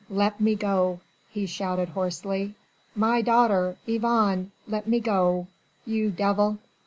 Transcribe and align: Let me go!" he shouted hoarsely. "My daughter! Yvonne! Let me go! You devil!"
Let 0.09 0.41
me 0.41 0.55
go!" 0.55 0.99
he 1.29 1.45
shouted 1.45 1.89
hoarsely. 1.89 2.55
"My 2.95 3.21
daughter! 3.21 3.77
Yvonne! 3.85 4.49
Let 4.67 4.87
me 4.87 4.99
go! 4.99 5.45
You 5.85 6.09
devil!" 6.09 6.57